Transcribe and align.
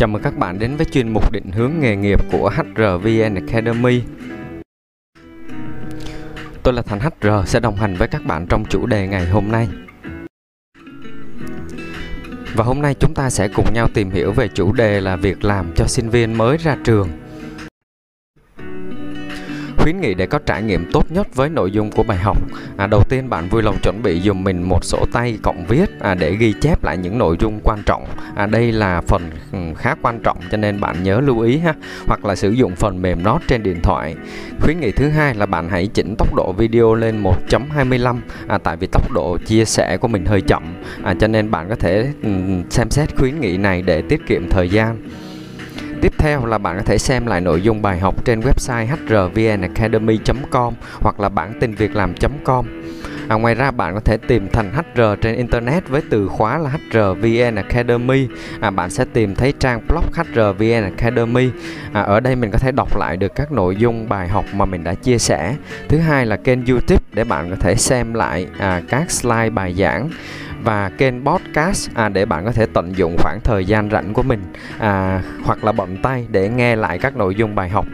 Chào 0.00 0.08
mừng 0.08 0.22
các 0.22 0.38
bạn 0.38 0.58
đến 0.58 0.76
với 0.76 0.86
chuyên 0.86 1.08
mục 1.08 1.32
định 1.32 1.50
hướng 1.52 1.72
nghề 1.80 1.96
nghiệp 1.96 2.20
của 2.32 2.50
HRVN 2.50 3.34
Academy. 3.34 4.02
Tôi 6.62 6.74
là 6.74 6.82
Thành 6.82 7.00
HR 7.00 7.28
sẽ 7.46 7.60
đồng 7.60 7.76
hành 7.76 7.96
với 7.96 8.08
các 8.08 8.24
bạn 8.24 8.46
trong 8.46 8.64
chủ 8.64 8.86
đề 8.86 9.06
ngày 9.06 9.26
hôm 9.26 9.52
nay. 9.52 9.68
Và 12.54 12.64
hôm 12.64 12.82
nay 12.82 12.94
chúng 12.94 13.14
ta 13.14 13.30
sẽ 13.30 13.48
cùng 13.48 13.74
nhau 13.74 13.88
tìm 13.94 14.10
hiểu 14.10 14.32
về 14.32 14.48
chủ 14.54 14.72
đề 14.72 15.00
là 15.00 15.16
việc 15.16 15.44
làm 15.44 15.72
cho 15.76 15.86
sinh 15.86 16.10
viên 16.10 16.38
mới 16.38 16.56
ra 16.56 16.76
trường 16.84 17.08
khuyến 19.80 20.00
nghị 20.00 20.14
để 20.14 20.26
có 20.26 20.38
trải 20.46 20.62
nghiệm 20.62 20.90
tốt 20.92 21.12
nhất 21.12 21.34
với 21.34 21.48
nội 21.48 21.70
dung 21.70 21.90
của 21.90 22.02
bài 22.02 22.18
học. 22.18 22.38
À, 22.76 22.86
đầu 22.86 23.02
tiên 23.08 23.30
bạn 23.30 23.48
vui 23.48 23.62
lòng 23.62 23.76
chuẩn 23.82 24.02
bị 24.02 24.20
dùng 24.20 24.44
mình 24.44 24.62
một 24.62 24.84
sổ 24.84 25.06
tay 25.12 25.38
cộng 25.42 25.66
viết 25.68 26.00
à, 26.00 26.14
để 26.14 26.36
ghi 26.36 26.54
chép 26.60 26.84
lại 26.84 26.96
những 26.96 27.18
nội 27.18 27.36
dung 27.40 27.60
quan 27.64 27.78
trọng. 27.86 28.04
À, 28.34 28.46
đây 28.46 28.72
là 28.72 29.00
phần 29.00 29.30
khá 29.76 29.94
quan 30.02 30.20
trọng 30.22 30.38
cho 30.50 30.56
nên 30.56 30.80
bạn 30.80 31.02
nhớ 31.02 31.20
lưu 31.20 31.40
ý 31.40 31.58
ha 31.58 31.74
hoặc 32.06 32.24
là 32.24 32.34
sử 32.34 32.50
dụng 32.50 32.76
phần 32.76 33.02
mềm 33.02 33.22
note 33.22 33.44
trên 33.48 33.62
điện 33.62 33.80
thoại. 33.82 34.16
Khuyến 34.60 34.80
nghị 34.80 34.90
thứ 34.92 35.08
hai 35.08 35.34
là 35.34 35.46
bạn 35.46 35.68
hãy 35.68 35.86
chỉnh 35.86 36.14
tốc 36.18 36.34
độ 36.34 36.52
video 36.52 36.94
lên 36.94 37.22
1.25 37.22 38.16
à, 38.48 38.58
tại 38.58 38.76
vì 38.76 38.86
tốc 38.86 39.12
độ 39.12 39.38
chia 39.46 39.64
sẻ 39.64 39.96
của 39.96 40.08
mình 40.08 40.24
hơi 40.24 40.40
chậm. 40.40 40.74
À, 41.02 41.14
cho 41.20 41.26
nên 41.26 41.50
bạn 41.50 41.68
có 41.68 41.74
thể 41.74 42.12
um, 42.22 42.62
xem 42.70 42.90
xét 42.90 43.16
khuyến 43.16 43.40
nghị 43.40 43.56
này 43.56 43.82
để 43.82 44.02
tiết 44.02 44.26
kiệm 44.26 44.48
thời 44.50 44.68
gian. 44.68 44.96
Tiếp 46.00 46.12
theo 46.18 46.46
là 46.46 46.58
bạn 46.58 46.76
có 46.76 46.82
thể 46.82 46.98
xem 46.98 47.26
lại 47.26 47.40
nội 47.40 47.62
dung 47.62 47.82
bài 47.82 47.98
học 47.98 48.24
trên 48.24 48.40
website 48.40 48.86
hrvnacademy.com 48.86 50.74
hoặc 51.00 51.20
là 51.20 51.28
bản 51.28 51.52
tin 51.60 51.74
việc 51.74 51.96
làm.com. 51.96 52.66
À, 53.30 53.36
ngoài 53.36 53.54
ra 53.54 53.70
bạn 53.70 53.94
có 53.94 54.00
thể 54.00 54.16
tìm 54.16 54.48
thành 54.52 54.72
HR 54.74 55.00
trên 55.20 55.36
internet 55.36 55.88
với 55.88 56.02
từ 56.10 56.28
khóa 56.28 56.58
là 56.58 56.70
HRVN 56.70 57.54
Academy. 57.54 58.28
À, 58.60 58.70
bạn 58.70 58.90
sẽ 58.90 59.04
tìm 59.12 59.34
thấy 59.34 59.52
trang 59.60 59.80
blog 59.88 60.04
HRVN 60.12 60.82
Academy. 60.82 61.50
À, 61.92 62.02
ở 62.02 62.20
đây 62.20 62.36
mình 62.36 62.50
có 62.50 62.58
thể 62.58 62.72
đọc 62.72 62.96
lại 62.96 63.16
được 63.16 63.34
các 63.34 63.52
nội 63.52 63.76
dung 63.76 64.08
bài 64.08 64.28
học 64.28 64.44
mà 64.54 64.64
mình 64.64 64.84
đã 64.84 64.94
chia 64.94 65.18
sẻ. 65.18 65.56
Thứ 65.88 65.98
hai 65.98 66.26
là 66.26 66.36
kênh 66.36 66.66
YouTube 66.66 67.02
để 67.12 67.24
bạn 67.24 67.50
có 67.50 67.56
thể 67.56 67.74
xem 67.74 68.14
lại 68.14 68.46
à, 68.58 68.82
các 68.88 69.10
slide 69.10 69.50
bài 69.50 69.74
giảng 69.78 70.10
và 70.62 70.88
kênh 70.88 71.24
podcast 71.24 71.90
à, 71.94 72.08
để 72.08 72.24
bạn 72.24 72.44
có 72.44 72.52
thể 72.52 72.66
tận 72.66 72.96
dụng 72.96 73.16
khoảng 73.18 73.40
thời 73.44 73.64
gian 73.64 73.90
rảnh 73.90 74.14
của 74.14 74.22
mình 74.22 74.40
à, 74.78 75.22
hoặc 75.44 75.64
là 75.64 75.72
bận 75.72 75.96
tay 76.02 76.26
để 76.30 76.48
nghe 76.48 76.76
lại 76.76 76.98
các 76.98 77.16
nội 77.16 77.34
dung 77.34 77.54
bài 77.54 77.68
học 77.68 77.86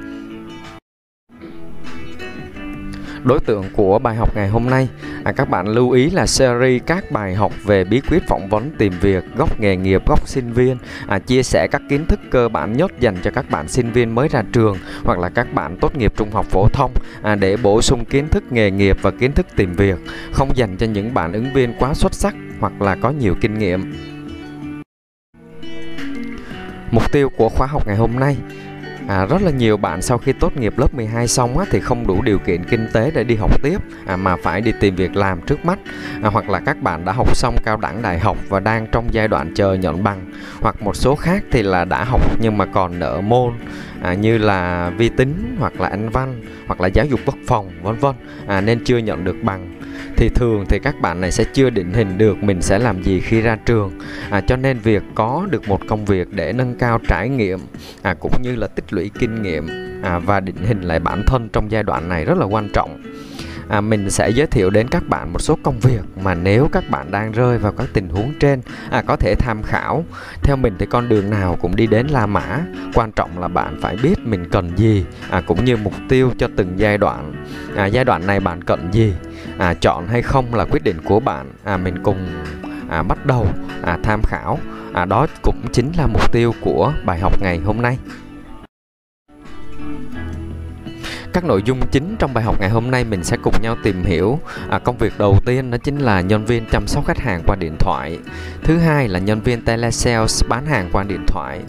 đối 3.27 3.41
tượng 3.41 3.65
của 3.73 3.99
bài 3.99 4.17
học 4.17 4.37
ngày 4.37 4.49
hôm 4.49 4.67
nay. 4.71 4.89
À, 5.25 5.33
các 5.33 5.51
bạn 5.51 5.69
lưu 5.69 5.91
ý 5.91 6.11
là 6.11 6.27
series 6.27 6.83
các 6.87 7.11
bài 7.11 7.35
học 7.35 7.53
về 7.65 7.85
bí 7.85 8.01
quyết 8.11 8.23
phỏng 8.29 8.49
vấn 8.49 8.71
tìm 8.79 8.93
việc 9.01 9.25
góc 9.37 9.61
nghề 9.61 9.77
nghiệp 9.77 10.03
góc 10.07 10.29
sinh 10.29 10.53
viên. 10.53 10.77
À, 11.07 11.19
chia 11.19 11.43
sẻ 11.43 11.67
các 11.71 11.83
kiến 11.89 12.07
thức 12.07 12.21
cơ 12.31 12.49
bản 12.49 12.77
nhất 12.77 13.01
dành 13.01 13.17
cho 13.25 13.31
các 13.31 13.51
bạn 13.51 13.69
sinh 13.69 13.93
viên 13.93 14.15
mới 14.15 14.29
ra 14.29 14.43
trường 14.53 14.77
hoặc 15.05 15.19
là 15.19 15.29
các 15.29 15.55
bạn 15.55 15.77
tốt 15.81 15.97
nghiệp 15.97 16.13
trung 16.17 16.31
học 16.31 16.47
phổ 16.47 16.69
thông 16.73 16.93
à, 17.23 17.35
để 17.35 17.57
bổ 17.57 17.83
sung 17.83 18.05
kiến 18.05 18.29
thức 18.29 18.45
nghề 18.51 18.71
nghiệp 18.71 18.97
và 19.03 19.11
kiến 19.11 19.33
thức 19.33 19.47
tìm 19.57 19.73
việc 19.73 19.99
không 20.33 20.57
dành 20.57 20.77
cho 20.77 20.87
những 20.87 21.15
bạn 21.15 21.33
ứng 21.33 21.53
viên 21.53 21.75
quá 21.79 21.95
xuất 21.95 22.15
sắc 22.15 22.35
hoặc 22.61 22.83
là 22.83 22.97
có 23.01 23.11
nhiều 23.11 23.35
kinh 23.41 23.59
nghiệm. 23.59 23.93
Mục 26.91 27.13
tiêu 27.13 27.31
của 27.37 27.49
khóa 27.49 27.67
học 27.67 27.87
ngày 27.87 27.97
hôm 27.97 28.11
nay. 28.21 28.37
À, 29.09 29.27
rất 29.27 29.43
là 29.43 29.51
nhiều 29.51 29.77
bạn 29.77 30.03
sau 30.03 30.19
khi 30.19 30.33
tốt 30.33 30.57
nghiệp 30.57 30.79
lớp 30.79 30.95
12 30.95 31.29
xong 31.29 31.59
á, 31.59 31.65
thì 31.71 31.81
không 31.81 32.07
đủ 32.07 32.23
điều 32.23 32.39
kiện 32.39 32.65
kinh 32.65 32.89
tế 32.93 33.11
để 33.15 33.25
đi 33.25 33.35
học 33.35 33.63
tiếp 33.63 33.79
à, 34.07 34.17
mà 34.17 34.37
phải 34.43 34.61
đi 34.61 34.73
tìm 34.81 34.97
việc 34.97 35.17
làm 35.17 35.41
trước 35.41 35.65
mắt. 35.65 35.79
À, 36.23 36.31
hoặc 36.31 36.51
là 36.51 36.61
các 36.61 36.83
bạn 36.83 37.05
đã 37.05 37.13
học 37.13 37.37
xong 37.37 37.57
cao 37.65 37.77
đẳng 37.77 38.03
đại 38.03 38.19
học 38.19 38.37
và 38.49 38.61
đang 38.61 38.87
trong 38.93 39.09
giai 39.11 39.29
đoạn 39.29 39.55
chờ 39.55 39.75
nhận 39.75 40.05
bằng 40.05 40.31
hoặc 40.61 40.83
một 40.83 40.97
số 40.97 41.17
khác 41.17 41.43
thì 41.53 41.63
là 41.63 41.85
đã 41.85 42.05
học 42.05 42.21
nhưng 42.41 42.59
mà 42.59 42.67
còn 42.67 42.99
nợ 42.99 43.21
môn 43.21 43.53
à, 44.03 44.15
như 44.15 44.39
là 44.39 44.91
vi 44.99 45.09
tính 45.09 45.57
hoặc 45.59 45.81
là 45.81 45.89
anh 45.89 46.09
văn 46.09 46.41
hoặc 46.67 46.81
là 46.81 46.89
giáo 46.89 47.07
dục 47.07 47.21
quốc 47.27 47.37
phòng 47.47 47.71
vân 47.83 47.97
vân. 47.97 48.15
À, 48.47 48.61
nên 48.61 48.85
chưa 48.85 48.99
nhận 48.99 49.25
được 49.25 49.37
bằng. 49.43 49.73
Thì 50.17 50.29
thường 50.29 50.65
thì 50.69 50.79
các 50.79 51.01
bạn 51.01 51.21
này 51.21 51.33
sẽ 51.33 51.45
chưa 51.45 51.71
định 51.71 51.93
hình 51.93 52.19
được 52.19 52.43
mình 52.43 52.63
sẽ 52.63 52.79
làm 52.79 53.03
gì 53.03 53.21
khi 53.21 53.41
ra 53.41 53.57
trường. 53.67 53.99
À, 54.31 54.41
cho 54.41 54.57
nên 54.57 54.79
việc 54.79 55.03
có 55.15 55.47
được 55.51 55.69
một 55.69 55.81
công 55.89 56.05
việc 56.05 56.29
để 56.33 56.53
nâng 56.53 56.75
cao 56.75 57.01
trải 57.09 57.29
nghiệm 57.29 57.59
à, 58.03 58.15
cũng 58.21 58.33
như 58.43 58.57
là 58.57 58.67
tích 58.67 58.93
lũy 58.93 59.11
kinh 59.19 59.43
nghiệm 59.43 59.69
à, 60.03 60.19
và 60.19 60.41
định 60.41 60.57
hình 60.67 60.81
lại 60.81 60.99
bản 60.99 61.23
thân 61.27 61.49
trong 61.53 61.71
giai 61.71 61.83
đoạn 61.83 62.09
này 62.09 62.25
rất 62.25 62.39
là 62.39 62.47
quan 62.47 62.69
trọng 62.73 63.03
à, 63.69 63.81
mình 63.81 64.11
sẽ 64.11 64.31
giới 64.31 64.47
thiệu 64.47 64.71
đến 64.71 64.89
các 64.89 65.09
bạn 65.09 65.33
một 65.33 65.39
số 65.39 65.59
công 65.63 65.81
việc 65.81 66.03
mà 66.23 66.35
nếu 66.35 66.69
các 66.73 66.91
bạn 66.91 67.11
đang 67.11 67.33
rơi 67.33 67.59
vào 67.59 67.73
các 67.73 67.87
tình 67.93 68.09
huống 68.09 68.33
trên 68.41 68.61
à, 68.91 69.03
có 69.03 69.17
thể 69.17 69.35
tham 69.39 69.63
khảo. 69.63 70.05
Theo 70.43 70.57
mình 70.57 70.75
thì 70.79 70.87
con 70.87 71.09
đường 71.09 71.31
nào 71.31 71.59
cũng 71.61 71.77
đi 71.77 71.87
đến 71.87 72.07
La 72.07 72.27
Mã. 72.27 72.61
Quan 72.95 73.13
trọng 73.13 73.39
là 73.39 73.49
bạn 73.49 73.77
phải 73.81 73.97
biết 74.03 74.19
mình 74.25 74.49
cần 74.51 74.79
gì 74.79 75.05
à, 75.31 75.41
cũng 75.47 75.65
như 75.65 75.77
mục 75.77 75.95
tiêu 76.09 76.31
cho 76.39 76.49
từng 76.57 76.73
giai 76.77 76.99
đoạn. 76.99 77.45
À, 77.77 77.87
giai 77.87 78.05
đoạn 78.05 78.27
này 78.27 78.41
bạn 78.41 78.65
cần 78.65 78.89
gì? 78.93 79.15
À, 79.59 79.75
chọn 79.75 80.09
hay 80.09 80.23
không 80.23 80.55
là 80.55 80.65
quyết 80.65 80.85
định 80.85 80.97
của 81.05 81.21
bạn. 81.21 81.47
À, 81.65 81.77
mình 81.77 82.03
cùng 82.03 82.29
à, 82.89 83.03
bắt 83.03 83.27
đầu 83.27 83.47
à, 83.83 83.99
tham 84.03 84.23
khảo. 84.23 84.59
À, 84.93 85.05
đó 85.05 85.27
cũng 85.43 85.63
chính 85.73 85.93
là 85.99 86.07
mục 86.07 86.33
tiêu 86.33 86.55
của 86.61 86.93
bài 87.05 87.19
học 87.19 87.43
ngày 87.43 87.59
hôm 87.59 87.83
nay. 87.83 87.99
Các 91.37 91.45
nội 91.45 91.63
dung 91.65 91.81
chính 91.91 92.17
trong 92.19 92.35
bài 92.35 92.45
học 92.45 92.61
ngày 92.61 92.71
hôm 92.71 92.91
nay 92.91 93.05
mình 93.05 93.25
sẽ 93.25 93.37
cùng 93.43 93.55
nhau 93.63 93.77
tìm 93.83 94.05
hiểu. 94.05 94.39
À, 94.71 94.79
công 94.79 94.99
việc 94.99 95.13
đầu 95.19 95.39
tiên 95.45 95.71
đó 95.71 95.79
chính 95.79 95.99
là 95.99 96.21
nhân 96.21 96.45
viên 96.45 96.65
chăm 96.71 96.87
sóc 96.87 97.07
khách 97.07 97.19
hàng 97.19 97.43
qua 97.47 97.57
điện 97.57 97.77
thoại. 97.79 98.19
Thứ 98.65 98.79
hai 98.79 99.09
là 99.09 99.19
nhân 99.19 99.41
viên 99.41 99.65
telesales 99.65 100.45
bán 100.49 100.67
hàng 100.67 100.89
qua 100.93 101.03
điện 101.03 101.25
thoại. 101.27 101.61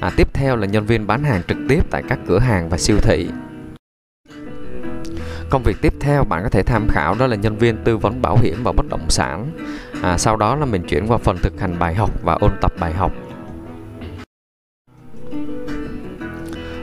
À, 0.00 0.10
tiếp 0.16 0.28
theo 0.34 0.56
là 0.56 0.66
nhân 0.66 0.86
viên 0.86 1.06
bán 1.06 1.24
hàng 1.24 1.42
trực 1.48 1.56
tiếp 1.68 1.90
tại 1.90 2.02
các 2.08 2.18
cửa 2.26 2.38
hàng 2.38 2.68
và 2.68 2.78
siêu 2.78 2.96
thị. 3.02 3.28
Công 5.50 5.62
việc 5.62 5.76
tiếp 5.82 5.92
theo 6.00 6.24
bạn 6.24 6.42
có 6.42 6.48
thể 6.48 6.62
tham 6.62 6.86
khảo 6.88 7.14
đó 7.14 7.26
là 7.26 7.36
nhân 7.36 7.56
viên 7.56 7.76
tư 7.84 7.96
vấn 7.96 8.22
bảo 8.22 8.36
hiểm 8.42 8.64
và 8.64 8.72
bất 8.72 8.88
động 8.88 9.10
sản. 9.10 9.50
À, 10.02 10.18
sau 10.18 10.36
đó 10.36 10.56
là 10.56 10.66
mình 10.66 10.82
chuyển 10.82 11.06
qua 11.06 11.18
phần 11.18 11.38
thực 11.38 11.60
hành 11.60 11.78
bài 11.78 11.94
học 11.94 12.10
và 12.22 12.34
ôn 12.34 12.50
tập 12.60 12.72
bài 12.80 12.92
học. 12.92 13.12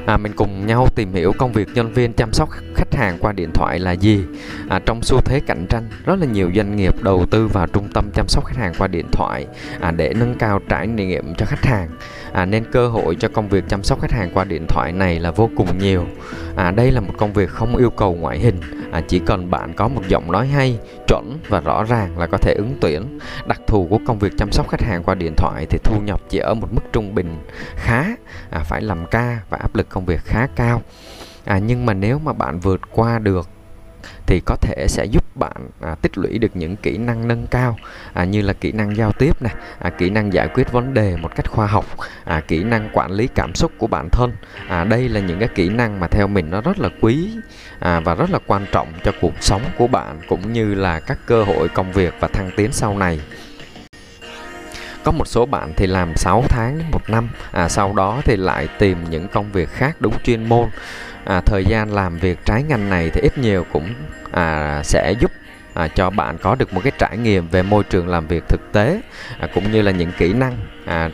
À, 0.06 0.18
mình 0.18 0.34
cùng 0.36 0.68
nhau 0.68 0.88
tìm 0.96 1.14
hiểu 1.14 1.34
công 1.38 1.52
việc 1.52 1.68
nhân 1.74 1.94
viên 1.94 2.14
chăm 2.14 2.34
sóc 2.34 2.50
khách 2.76 2.96
hàng 2.96 3.18
qua 3.20 3.32
điện 3.32 3.52
thoại 3.54 3.80
là 3.80 3.92
gì? 3.92 4.24
À, 4.70 4.80
trong 4.86 5.02
xu 5.04 5.22
thế 5.22 5.40
cạnh 5.40 5.66
tranh 5.70 5.90
rất 6.06 6.20
là 6.20 6.26
nhiều 6.26 6.52
doanh 6.56 6.76
nghiệp 6.76 7.04
đầu 7.04 7.26
tư 7.32 7.48
vào 7.48 7.68
trung 7.68 7.88
tâm 7.94 8.12
chăm 8.14 8.28
sóc 8.28 8.46
khách 8.46 8.58
hàng 8.58 8.74
qua 8.78 8.88
điện 8.88 9.06
thoại 9.12 9.46
à, 9.80 9.92
để 9.92 10.14
nâng 10.14 10.36
cao 10.36 10.60
trải 10.70 10.88
nghiệm 10.88 11.36
cho 11.36 11.46
khách 11.46 11.66
hàng. 11.66 11.90
À, 12.32 12.46
nên 12.46 12.72
cơ 12.72 12.88
hội 12.88 13.16
cho 13.20 13.28
công 13.28 13.50
việc 13.50 13.64
chăm 13.70 13.84
sóc 13.84 14.02
khách 14.02 14.12
hàng 14.12 14.32
qua 14.34 14.44
điện 14.44 14.66
thoại 14.68 14.92
này 14.92 15.20
là 15.20 15.32
vô 15.32 15.50
cùng 15.56 15.78
nhiều. 15.78 16.06
À, 16.56 16.72
đây 16.72 16.92
là 16.92 17.02
một 17.02 17.14
công 17.18 17.34
việc 17.34 17.50
không 17.50 17.76
yêu 17.76 17.90
cầu 17.90 18.14
ngoại 18.14 18.40
hình 18.40 18.60
à, 18.92 19.02
chỉ 19.08 19.20
cần 19.20 19.52
bạn 19.52 19.74
có 19.74 19.88
một 19.88 20.02
giọng 20.08 20.32
nói 20.32 20.48
hay 20.48 20.80
chuẩn 21.08 21.40
và 21.50 21.60
rõ 21.60 21.84
ràng 21.84 22.20
là 22.20 22.28
có 22.28 22.38
thể 22.38 22.54
ứng 22.54 22.78
tuyển. 22.82 23.20
Đặc 23.48 23.62
thù 23.68 23.88
của 23.90 24.00
công 24.08 24.20
việc 24.20 24.34
chăm 24.38 24.52
sóc 24.52 24.70
khách 24.70 24.82
hàng 24.82 25.04
qua 25.04 25.16
điện 25.16 25.34
thoại 25.38 25.66
thì 25.70 25.78
thu 25.84 26.02
nhập 26.02 26.22
chỉ 26.30 26.38
ở 26.38 26.54
một 26.54 26.74
mức 26.74 26.82
trung 26.94 27.16
bình 27.16 27.38
khá 27.76 28.06
à, 28.50 28.60
phải 28.60 28.82
làm 28.82 29.06
ca 29.12 29.40
và 29.50 29.58
áp 29.58 29.76
lực 29.76 29.90
công 29.90 29.99
việc 30.06 30.22
khá 30.26 30.48
cao. 30.56 30.82
À, 31.46 31.58
nhưng 31.58 31.86
mà 31.86 31.94
nếu 31.94 32.20
mà 32.20 32.34
bạn 32.34 32.60
vượt 32.60 32.82
qua 32.92 33.20
được 33.20 33.50
thì 34.30 34.42
có 34.46 34.56
thể 34.62 34.86
sẽ 34.90 35.06
giúp 35.06 35.38
bạn 35.38 35.70
à, 35.82 35.96
tích 36.02 36.18
lũy 36.18 36.38
được 36.38 36.56
những 36.56 36.76
kỹ 36.76 36.98
năng 36.98 37.28
nâng 37.28 37.48
cao 37.48 37.78
à, 38.14 38.26
như 38.26 38.42
là 38.42 38.54
kỹ 38.54 38.72
năng 38.72 38.96
giao 38.96 39.12
tiếp 39.12 39.42
này 39.42 39.54
à, 39.80 39.90
kỹ 39.90 40.10
năng 40.10 40.34
giải 40.34 40.48
quyết 40.48 40.72
vấn 40.72 40.94
đề 40.94 41.16
một 41.16 41.36
cách 41.36 41.50
khoa 41.50 41.68
học 41.68 41.86
à, 42.26 42.42
kỹ 42.48 42.64
năng 42.64 42.90
quản 42.94 43.12
lý 43.12 43.28
cảm 43.28 43.56
xúc 43.56 43.72
của 43.78 43.88
bản 43.88 44.10
thân. 44.12 44.32
À, 44.68 44.84
đây 44.84 45.10
là 45.10 45.20
những 45.20 45.40
cái 45.40 45.50
kỹ 45.56 45.70
năng 45.70 46.00
mà 46.00 46.08
theo 46.08 46.28
mình 46.28 46.50
nó 46.50 46.62
rất 46.62 46.80
là 46.80 46.90
quý 47.02 47.30
à, 47.80 48.00
và 48.00 48.16
rất 48.16 48.30
là 48.30 48.40
quan 48.48 48.66
trọng 48.72 48.94
cho 49.04 49.12
cuộc 49.22 49.34
sống 49.42 49.62
của 49.78 49.88
bạn 49.88 50.20
cũng 50.30 50.54
như 50.54 50.76
là 50.76 51.00
các 51.00 51.18
cơ 51.26 51.44
hội 51.44 51.70
công 51.70 51.92
việc 51.92 52.14
và 52.20 52.28
thăng 52.28 52.52
tiến 52.58 52.72
sau 52.72 52.98
này 52.98 53.20
có 55.10 55.14
một 55.18 55.28
số 55.28 55.46
bạn 55.46 55.74
thì 55.76 55.88
làm 55.88 56.16
6 56.16 56.44
tháng 56.50 56.92
một 56.92 57.10
năm. 57.10 57.30
À, 57.52 57.70
sau 57.70 57.94
đó 57.94 58.22
thì 58.26 58.38
lại 58.38 58.68
tìm 58.80 58.98
những 59.10 59.28
công 59.28 59.52
việc 59.52 59.70
khác 59.70 59.96
đúng 60.00 60.14
chuyên 60.24 60.50
môn. 60.50 60.70
À, 61.26 61.42
thời 61.42 61.66
gian 61.66 61.94
làm 61.94 62.18
việc 62.18 62.46
trái 62.46 62.64
ngành 62.64 62.90
này 62.90 63.10
thì 63.14 63.22
ít 63.22 63.38
nhiều 63.38 63.66
cũng 63.74 63.94
à, 64.32 64.82
sẽ 64.84 65.12
giúp 65.20 65.32
à, 65.74 65.88
cho 65.88 66.10
bạn 66.10 66.38
có 66.38 66.56
được 66.56 66.74
một 66.74 66.82
cái 66.84 66.92
trải 66.98 67.18
nghiệm 67.18 67.48
về 67.48 67.62
môi 67.64 67.84
trường 67.84 68.08
làm 68.08 68.28
việc 68.28 68.44
thực 68.48 68.72
tế 68.72 69.02
à, 69.40 69.48
cũng 69.54 69.72
như 69.72 69.82
là 69.82 69.92
những 69.92 70.12
kỹ 70.18 70.34
năng 70.34 70.58
à, 70.86 71.10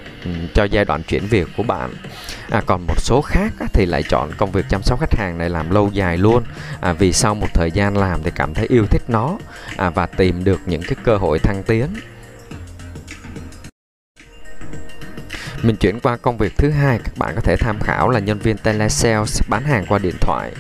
cho 0.54 0.64
giai 0.64 0.86
đoạn 0.86 1.04
chuyển 1.04 1.28
việc 1.28 1.48
của 1.58 1.64
bạn. 1.64 1.90
À, 2.50 2.62
còn 2.66 2.88
một 2.88 3.00
số 3.00 3.22
khác 3.22 3.54
á, 3.60 3.68
thì 3.74 3.86
lại 3.86 4.04
chọn 4.10 4.32
công 4.38 4.52
việc 4.52 4.66
chăm 4.70 4.84
sóc 4.84 5.00
khách 5.00 5.16
hàng 5.16 5.38
này 5.38 5.50
làm 5.50 5.70
lâu 5.70 5.90
dài 5.94 6.18
luôn. 6.18 6.44
À, 6.82 6.94
vì 6.94 7.14
sau 7.14 7.36
một 7.36 7.54
thời 7.54 7.72
gian 7.72 7.98
làm 7.98 8.24
thì 8.24 8.32
cảm 8.36 8.54
thấy 8.54 8.68
yêu 8.70 8.86
thích 8.90 9.04
nó 9.08 9.38
à, 9.78 9.90
và 9.90 10.06
tìm 10.06 10.44
được 10.44 10.62
những 10.66 10.82
cái 10.82 10.96
cơ 11.04 11.18
hội 11.18 11.40
thăng 11.40 11.64
tiến. 11.64 11.88
Mình 15.66 15.76
chuyển 15.76 16.00
qua 16.00 16.18
công 16.18 16.38
việc 16.38 16.58
thứ 16.58 16.70
hai 16.70 17.00
các 17.04 17.18
bạn 17.18 17.36
có 17.36 17.42
thể 17.42 17.56
tham 17.60 17.80
khảo 17.80 18.10
là 18.10 18.20
nhân 18.20 18.40
viên 18.40 18.58
telesales 18.58 19.42
bán 19.50 19.64
hàng 19.64 19.86
qua 19.86 20.00
điện 20.00 20.16
thoại. 20.22 20.52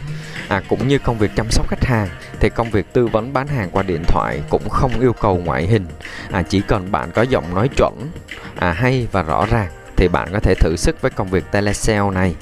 À, 0.48 0.62
cũng 0.69 0.88
như 0.88 0.98
công 1.00 1.18
việc 1.18 1.31
chăm 1.36 1.48
sóc 1.50 1.68
khách 1.69 1.86
hàng 1.86 2.10
thì 2.40 2.50
công 2.50 2.72
việc 2.72 2.94
tư 2.94 3.07
vấn 3.07 3.34
bán 3.34 3.48
hàng 3.48 3.69
qua 3.72 3.84
điện 3.84 4.04
thoại 4.07 4.42
cũng 4.50 4.69
không 4.69 5.00
yêu 5.00 5.13
cầu 5.13 5.42
ngoại 5.46 5.68
hình. 5.68 5.86
À, 6.31 6.42
chỉ 6.50 6.62
cần 6.68 6.92
bạn 6.92 7.12
có 7.12 7.22
giọng 7.22 7.56
nói 7.56 7.69
chuẩn 7.78 8.12
à, 8.56 8.72
hay 8.72 9.07
và 9.12 9.24
rõ 9.24 9.46
ràng 9.46 9.69
thì 9.96 10.07
bạn 10.07 10.28
có 10.34 10.40
thể 10.40 10.56
thử 10.60 10.75
sức 10.75 11.02
với 11.02 11.12
công 11.12 11.30
việc 11.30 11.52
telesale 11.52 12.12
này. 12.13 12.36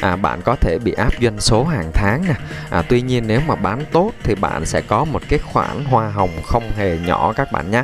À, 0.00 0.16
bạn 0.16 0.40
có 0.44 0.56
thể 0.60 0.78
bị 0.84 0.92
áp 0.92 1.12
doanh 1.20 1.40
số 1.40 1.64
hàng 1.64 1.90
tháng 1.94 2.24
nè. 2.28 2.34
À, 2.70 2.82
tuy 2.88 3.00
nhiên 3.02 3.26
nếu 3.26 3.40
mà 3.46 3.54
bán 3.54 3.84
tốt 3.92 4.12
thì 4.22 4.34
bạn 4.34 4.66
sẽ 4.66 4.80
có 4.80 5.04
một 5.04 5.22
cái 5.28 5.38
khoản 5.38 5.84
hoa 5.84 6.10
hồng 6.10 6.42
không 6.44 6.70
hề 6.76 6.98
nhỏ 7.06 7.32
các 7.32 7.52
bạn 7.52 7.70
nhé 7.70 7.82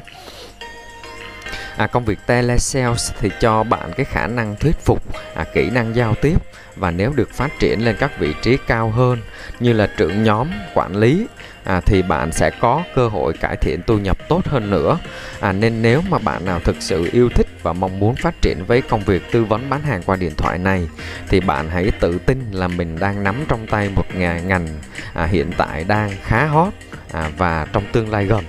à, 1.76 1.86
công 1.86 2.04
việc 2.04 2.18
telesales 2.26 3.12
thì 3.20 3.30
cho 3.40 3.62
bạn 3.62 3.92
cái 3.96 4.04
khả 4.04 4.26
năng 4.26 4.56
thuyết 4.56 4.76
phục 4.84 5.02
à, 5.34 5.44
kỹ 5.54 5.70
năng 5.70 5.96
giao 5.96 6.14
tiếp. 6.14 6.36
Và 6.76 6.90
nếu 6.90 7.12
được 7.12 7.30
phát 7.30 7.58
triển 7.58 7.84
lên 7.84 7.96
các 7.98 8.18
vị 8.18 8.34
trí 8.42 8.56
cao 8.66 8.90
hơn 8.90 9.18
như 9.60 9.72
là 9.72 9.86
trưởng 9.96 10.22
nhóm 10.22 10.48
quản 10.74 10.96
lý 10.96 11.26
à, 11.64 11.80
thì 11.80 12.02
bạn 12.02 12.32
sẽ 12.32 12.50
có 12.60 12.82
cơ 12.94 13.08
hội 13.08 13.32
cải 13.32 13.56
thiện 13.56 13.80
thu 13.86 13.98
nhập 13.98 14.28
tốt 14.28 14.46
hơn 14.46 14.70
nữa. 14.70 14.98
À, 15.40 15.52
nên 15.52 15.82
nếu 15.82 16.02
mà 16.08 16.18
bạn 16.18 16.44
nào 16.44 16.60
thực 16.60 16.76
sự 16.80 17.08
yêu 17.12 17.28
thích 17.34 17.46
và 17.62 17.72
mong 17.72 17.98
muốn 17.98 18.14
phát 18.14 18.34
triển 18.42 18.64
với 18.66 18.82
công 18.82 19.00
việc 19.00 19.32
tư 19.32 19.44
vấn 19.44 19.70
bán 19.70 19.82
hàng 19.82 20.02
qua 20.06 20.16
điện 20.16 20.32
thoại 20.36 20.58
này 20.58 20.88
thì 21.28 21.40
bạn 21.40 21.70
hãy 21.70 21.90
tự 22.00 22.18
tin 22.18 22.44
là 22.52 22.68
mình 22.68 22.98
đang 22.98 23.24
nắm 23.24 23.44
trong 23.48 23.66
tay 23.66 23.88
một 23.88 24.06
ngành 24.14 24.68
à, 25.14 25.26
hiện 25.26 25.52
tại 25.56 25.84
đang 25.84 26.10
khá 26.22 26.46
hot 26.46 26.72
à, 27.12 27.30
và 27.36 27.66
trong 27.72 27.84
tương 27.92 28.10
lai 28.10 28.24
gần. 28.24 28.44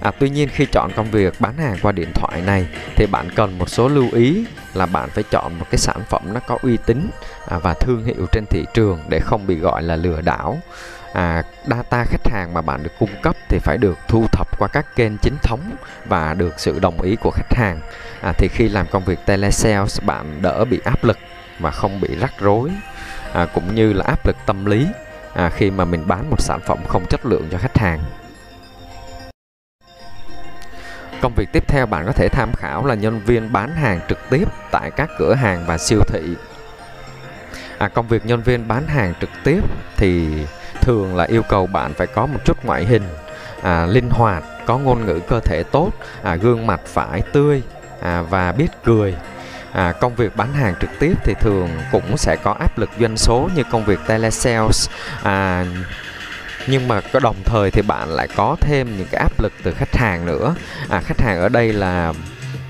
À, 0.00 0.10
tuy 0.18 0.30
nhiên 0.30 0.48
khi 0.48 0.66
chọn 0.72 0.90
công 0.96 1.10
việc 1.10 1.34
bán 1.40 1.56
hàng 1.56 1.76
qua 1.82 1.92
điện 1.92 2.12
thoại 2.14 2.42
này 2.46 2.66
thì 2.96 3.06
bạn 3.06 3.30
cần 3.36 3.58
một 3.58 3.68
số 3.68 3.88
lưu 3.88 4.08
ý 4.12 4.44
là 4.74 4.86
bạn 4.86 5.08
phải 5.10 5.24
chọn 5.30 5.58
một 5.58 5.66
cái 5.70 5.78
sản 5.78 6.00
phẩm 6.08 6.22
nó 6.32 6.40
có 6.46 6.58
uy 6.62 6.76
tín 6.86 7.08
à, 7.48 7.58
và 7.58 7.74
thương 7.74 8.04
hiệu 8.04 8.26
trên 8.32 8.44
thị 8.50 8.64
trường 8.74 9.00
để 9.08 9.20
không 9.20 9.46
bị 9.46 9.54
gọi 9.54 9.82
là 9.82 9.96
lừa 9.96 10.20
đảo. 10.20 10.58
À, 11.12 11.42
data 11.66 12.04
khách 12.04 12.28
hàng 12.28 12.54
mà 12.54 12.60
bạn 12.60 12.82
được 12.82 12.92
cung 12.98 13.10
cấp 13.22 13.36
thì 13.48 13.58
phải 13.58 13.78
được 13.78 13.98
thu 14.08 14.26
thập 14.32 14.58
qua 14.58 14.68
các 14.68 14.96
kênh 14.96 15.18
chính 15.18 15.36
thống 15.42 15.60
và 16.06 16.34
được 16.34 16.54
sự 16.56 16.78
đồng 16.78 17.00
ý 17.00 17.16
của 17.16 17.30
khách 17.30 17.54
hàng. 17.54 17.80
À, 18.22 18.32
thì 18.38 18.48
khi 18.48 18.68
làm 18.68 18.86
công 18.90 19.04
việc 19.04 19.18
telesales 19.26 20.02
bạn 20.02 20.42
đỡ 20.42 20.64
bị 20.64 20.80
áp 20.84 21.04
lực 21.04 21.18
và 21.58 21.70
không 21.70 22.00
bị 22.00 22.08
rắc 22.20 22.32
rối 22.40 22.70
à, 23.32 23.46
cũng 23.54 23.74
như 23.74 23.92
là 23.92 24.04
áp 24.04 24.26
lực 24.26 24.36
tâm 24.46 24.64
lý 24.64 24.86
à, 25.34 25.50
khi 25.50 25.70
mà 25.70 25.84
mình 25.84 26.06
bán 26.06 26.30
một 26.30 26.40
sản 26.40 26.60
phẩm 26.66 26.78
không 26.88 27.06
chất 27.06 27.26
lượng 27.26 27.48
cho 27.50 27.58
khách 27.58 27.78
hàng. 27.78 28.00
Công 31.20 31.34
việc 31.34 31.52
tiếp 31.52 31.64
theo 31.68 31.86
bạn 31.86 32.06
có 32.06 32.12
thể 32.12 32.28
tham 32.28 32.52
khảo 32.52 32.86
là 32.86 32.94
nhân 32.94 33.20
viên 33.20 33.52
bán 33.52 33.76
hàng 33.76 34.00
trực 34.08 34.18
tiếp 34.30 34.48
tại 34.70 34.90
các 34.90 35.10
cửa 35.18 35.34
hàng 35.34 35.64
và 35.66 35.78
siêu 35.78 36.00
thị. 36.06 36.36
À, 37.78 37.88
công 37.88 38.08
việc 38.08 38.26
nhân 38.26 38.42
viên 38.42 38.68
bán 38.68 38.86
hàng 38.86 39.14
trực 39.20 39.30
tiếp 39.44 39.60
thì 39.96 40.28
thường 40.80 41.16
là 41.16 41.24
yêu 41.24 41.42
cầu 41.48 41.66
bạn 41.66 41.94
phải 41.94 42.06
có 42.06 42.26
một 42.26 42.38
chút 42.44 42.64
ngoại 42.64 42.84
hình 42.84 43.02
à, 43.62 43.86
linh 43.86 44.10
hoạt, 44.10 44.44
có 44.66 44.78
ngôn 44.78 45.06
ngữ 45.06 45.20
cơ 45.28 45.40
thể 45.40 45.62
tốt, 45.62 45.92
à, 46.22 46.34
gương 46.34 46.66
mặt 46.66 46.80
phải 46.86 47.22
tươi 47.32 47.62
à, 48.00 48.22
và 48.22 48.52
biết 48.52 48.68
cười. 48.84 49.14
À, 49.72 49.92
công 49.92 50.14
việc 50.14 50.36
bán 50.36 50.52
hàng 50.52 50.74
trực 50.80 50.90
tiếp 50.98 51.14
thì 51.24 51.34
thường 51.40 51.68
cũng 51.92 52.16
sẽ 52.16 52.36
có 52.42 52.52
áp 52.52 52.78
lực 52.78 52.90
doanh 53.00 53.16
số 53.16 53.48
như 53.54 53.62
công 53.70 53.84
việc 53.84 53.98
telesales 54.06 54.88
à, 55.22 55.64
nhưng 56.66 56.88
mà 56.88 57.00
có 57.00 57.20
đồng 57.20 57.36
thời 57.44 57.70
thì 57.70 57.82
bạn 57.82 58.08
lại 58.08 58.28
có 58.36 58.56
thêm 58.60 58.96
những 58.96 59.06
cái 59.10 59.20
áp 59.20 59.40
lực 59.40 59.52
từ 59.62 59.74
khách 59.74 59.96
hàng 59.96 60.26
nữa. 60.26 60.54
À, 60.88 61.00
khách 61.04 61.20
hàng 61.20 61.38
ở 61.38 61.48
đây 61.48 61.72
là 61.72 62.12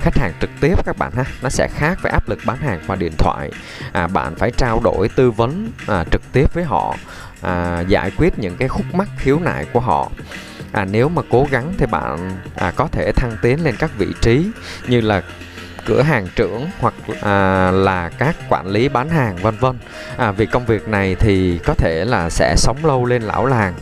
khách 0.01 0.19
hàng 0.19 0.33
trực 0.41 0.51
tiếp 0.61 0.75
các 0.87 0.99
bạn 0.99 1.13
ha. 1.17 1.25
Nó 1.43 1.49
sẽ 1.49 1.69
khác 1.75 1.99
với 2.03 2.13
áp 2.13 2.29
lực 2.29 2.39
bán 2.47 2.57
hàng 2.57 2.81
qua 2.87 2.97
điện 2.97 3.13
thoại. 3.19 3.51
À, 3.93 4.07
bạn 4.07 4.35
phải 4.35 4.51
trao 4.51 4.81
đổi 4.85 5.09
tư 5.09 5.31
vấn 5.31 5.71
à, 5.87 6.05
trực 6.13 6.23
tiếp 6.33 6.55
với 6.55 6.65
họ 6.65 6.97
à, 7.43 7.81
giải 7.89 8.11
quyết 8.17 8.39
những 8.39 8.57
cái 8.57 8.69
khúc 8.69 8.95
mắc 8.95 9.09
khiếu 9.19 9.39
nại 9.39 9.67
của 9.73 9.81
họ. 9.81 10.11
À, 10.73 10.85
nếu 10.85 11.09
mà 11.09 11.23
cố 11.31 11.47
gắng 11.51 11.75
thì 11.79 11.87
bạn 11.87 12.37
à, 12.57 12.73
có 12.77 12.89
thể 12.93 13.13
thăng 13.13 13.37
tiến 13.43 13.65
lên 13.65 13.77
các 13.79 13.91
vị 13.99 14.07
trí 14.21 14.51
như 14.89 15.01
là 15.01 15.23
cửa 15.87 16.03
hàng 16.03 16.27
trưởng 16.37 16.67
hoặc 16.81 16.95
à, 17.21 17.71
là 17.71 18.11
các 18.19 18.37
quản 18.49 18.67
lý 18.67 18.89
bán 18.89 19.11
hàng 19.11 19.37
vân 19.37 19.55
vân. 19.61 19.79
À, 20.17 20.33
vì 20.33 20.47
công 20.47 20.67
việc 20.67 20.89
này 20.89 21.15
thì 21.15 21.59
có 21.65 21.75
thể 21.75 22.05
là 22.05 22.31
sẽ 22.31 22.55
sống 22.57 22.85
lâu 22.85 23.05
lên 23.05 23.23
lão 23.23 23.47
làng. 23.47 23.75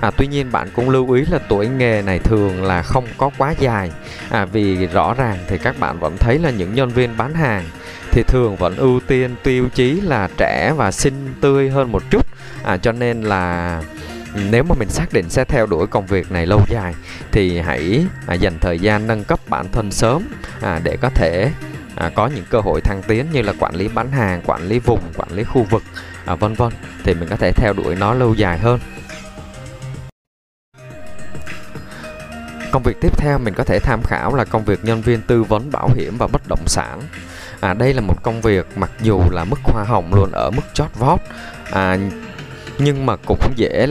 À, 0.00 0.10
tuy 0.16 0.26
nhiên 0.26 0.52
bạn 0.52 0.68
cũng 0.74 0.90
lưu 0.90 1.12
ý 1.12 1.24
là 1.30 1.38
tuổi 1.48 1.68
nghề 1.68 2.02
này 2.02 2.18
thường 2.18 2.64
là 2.64 2.82
không 2.82 3.06
có 3.16 3.30
quá 3.38 3.54
dài. 3.58 3.90
À, 4.30 4.44
vì 4.44 4.86
rõ 4.86 5.14
ràng 5.14 5.38
thì 5.48 5.58
các 5.58 5.78
bạn 5.80 5.98
vẫn 5.98 6.16
thấy 6.16 6.38
là 6.38 6.50
những 6.50 6.74
nhân 6.74 6.88
viên 6.88 7.16
bán 7.16 7.34
hàng 7.34 7.64
thì 8.10 8.22
thường 8.22 8.56
vẫn 8.56 8.76
ưu 8.76 9.00
tiên 9.00 9.34
tiêu 9.42 9.68
chí 9.74 10.00
là 10.00 10.28
trẻ 10.36 10.72
và 10.76 10.90
xinh 10.92 11.34
tươi 11.40 11.70
hơn 11.70 11.92
một 11.92 12.02
chút. 12.10 12.26
À, 12.64 12.76
cho 12.76 12.92
nên 12.92 13.22
là 13.22 13.82
nếu 14.34 14.62
mà 14.62 14.74
mình 14.78 14.88
xác 14.88 15.12
định 15.12 15.28
sẽ 15.28 15.44
theo 15.44 15.66
đuổi 15.66 15.86
công 15.86 16.06
việc 16.06 16.32
này 16.32 16.46
lâu 16.46 16.60
dài 16.68 16.94
thì 17.32 17.58
hãy 17.58 18.06
à, 18.26 18.34
dành 18.34 18.58
thời 18.60 18.78
gian 18.78 19.06
nâng 19.06 19.24
cấp 19.24 19.40
bản 19.48 19.66
thân 19.72 19.90
sớm 19.90 20.28
à, 20.60 20.80
để 20.84 20.96
có 21.00 21.10
thể 21.14 21.50
à, 21.94 22.10
có 22.14 22.26
những 22.26 22.44
cơ 22.50 22.60
hội 22.60 22.80
thăng 22.80 23.02
tiến 23.02 23.26
như 23.32 23.42
là 23.42 23.52
quản 23.58 23.74
lý 23.74 23.88
bán 23.88 24.12
hàng, 24.12 24.42
quản 24.46 24.62
lý 24.62 24.78
vùng, 24.78 25.00
quản 25.16 25.32
lý 25.32 25.44
khu 25.44 25.66
vực, 25.70 25.82
à, 26.24 26.34
vân 26.34 26.54
vân 26.54 26.72
thì 27.04 27.14
mình 27.14 27.28
có 27.28 27.36
thể 27.36 27.52
theo 27.52 27.72
đuổi 27.72 27.94
nó 27.94 28.14
lâu 28.14 28.34
dài 28.34 28.58
hơn. 28.58 28.80
Công 32.70 32.82
việc 32.82 32.96
tiếp 33.00 33.18
theo 33.18 33.38
mình 33.38 33.54
có 33.54 33.64
thể 33.64 33.78
tham 33.78 34.02
khảo 34.02 34.34
là 34.34 34.44
công 34.44 34.64
việc 34.64 34.84
nhân 34.84 35.02
viên 35.02 35.22
tư 35.22 35.42
vấn 35.42 35.70
bảo 35.70 35.88
hiểm 35.94 36.18
và 36.18 36.26
bất 36.26 36.48
động 36.48 36.66
sản. 36.66 37.00
À, 37.60 37.74
đây 37.74 37.94
là 37.94 38.00
một 38.00 38.22
công 38.22 38.40
việc 38.40 38.66
mặc 38.76 38.90
dù 39.02 39.22
là 39.30 39.44
mức 39.44 39.58
hoa 39.62 39.84
hồng 39.84 40.14
luôn 40.14 40.32
ở 40.32 40.50
mức 40.50 40.62
chót 40.74 40.94
vót 40.94 41.20
à, 41.72 41.98
nhưng 42.78 43.06
mà 43.06 43.16
cũng 43.16 43.38
dễ 43.56 43.86